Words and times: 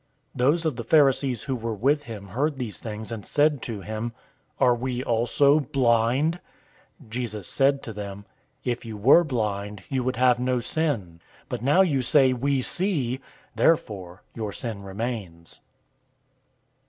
009:040 0.33 0.37
Those 0.39 0.65
of 0.65 0.75
the 0.77 0.83
Pharisees 0.83 1.43
who 1.43 1.55
were 1.55 1.75
with 1.75 2.01
him 2.05 2.29
heard 2.29 2.57
these 2.57 2.79
things, 2.79 3.11
and 3.11 3.23
said 3.23 3.61
to 3.61 3.81
him, 3.81 4.13
"Are 4.59 4.73
we 4.73 5.03
also 5.03 5.59
blind?" 5.59 6.39
009:041 7.03 7.09
Jesus 7.11 7.47
said 7.47 7.83
to 7.83 7.93
them, 7.93 8.25
"If 8.63 8.83
you 8.83 8.97
were 8.97 9.23
blind, 9.23 9.83
you 9.89 10.03
would 10.03 10.15
have 10.15 10.39
no 10.39 10.59
sin; 10.59 11.19
but 11.49 11.61
now 11.61 11.81
you 11.81 12.01
say, 12.01 12.33
'We 12.33 12.63
see.' 12.63 13.19
Therefore 13.55 14.23
your 14.33 14.51
sin 14.51 14.81
remains. 14.81 15.61